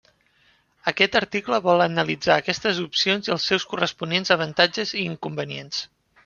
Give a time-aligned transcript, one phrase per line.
[0.91, 5.85] Aquest article vol analitzar aquestes opcions i els seus corresponents avantatges i inconvenients.